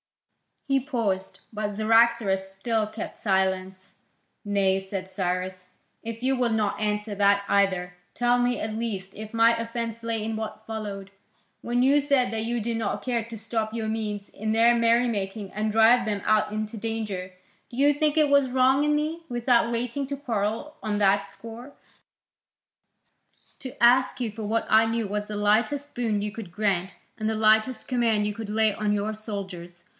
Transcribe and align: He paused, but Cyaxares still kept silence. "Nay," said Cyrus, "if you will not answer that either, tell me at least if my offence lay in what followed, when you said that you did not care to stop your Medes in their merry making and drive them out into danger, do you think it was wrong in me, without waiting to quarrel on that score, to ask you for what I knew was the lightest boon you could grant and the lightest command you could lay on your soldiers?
He 0.67 0.79
paused, 0.79 1.41
but 1.51 1.75
Cyaxares 1.75 2.47
still 2.47 2.87
kept 2.87 3.17
silence. 3.17 3.93
"Nay," 4.45 4.79
said 4.79 5.09
Cyrus, 5.09 5.65
"if 6.01 6.23
you 6.23 6.35
will 6.35 6.49
not 6.51 6.79
answer 6.79 7.13
that 7.13 7.43
either, 7.47 7.93
tell 8.13 8.39
me 8.39 8.59
at 8.59 8.73
least 8.75 9.13
if 9.13 9.33
my 9.33 9.55
offence 9.57 10.01
lay 10.01 10.23
in 10.23 10.37
what 10.37 10.65
followed, 10.65 11.11
when 11.61 11.83
you 11.83 11.99
said 11.99 12.31
that 12.31 12.45
you 12.45 12.61
did 12.61 12.77
not 12.77 13.03
care 13.03 13.23
to 13.25 13.37
stop 13.37 13.73
your 13.73 13.87
Medes 13.89 14.29
in 14.29 14.53
their 14.53 14.73
merry 14.73 15.07
making 15.07 15.51
and 15.51 15.71
drive 15.73 16.05
them 16.05 16.21
out 16.25 16.51
into 16.53 16.77
danger, 16.77 17.33
do 17.69 17.75
you 17.77 17.93
think 17.93 18.17
it 18.17 18.29
was 18.29 18.49
wrong 18.49 18.83
in 18.83 18.95
me, 18.95 19.23
without 19.29 19.71
waiting 19.71 20.05
to 20.05 20.15
quarrel 20.15 20.77
on 20.81 20.97
that 20.99 21.25
score, 21.25 21.73
to 23.59 23.83
ask 23.83 24.19
you 24.21 24.31
for 24.31 24.43
what 24.43 24.65
I 24.69 24.85
knew 24.85 25.05
was 25.07 25.25
the 25.25 25.35
lightest 25.35 25.93
boon 25.93 26.21
you 26.21 26.31
could 26.31 26.51
grant 26.51 26.95
and 27.17 27.29
the 27.29 27.35
lightest 27.35 27.87
command 27.87 28.25
you 28.25 28.33
could 28.33 28.49
lay 28.49 28.73
on 28.73 28.93
your 28.93 29.13
soldiers? 29.13 29.83